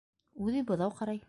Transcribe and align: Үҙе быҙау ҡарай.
Үҙе 0.47 0.63
быҙау 0.73 0.97
ҡарай. 1.03 1.19